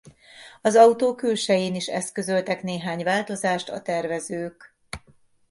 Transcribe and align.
Az 0.61 0.75
autó 0.75 1.15
külsején 1.15 1.75
is 1.75 1.87
eszközöltek 1.87 2.63
néhány 2.63 3.03
változást 3.03 3.69
a 3.69 3.81
tervezők. 3.81 4.75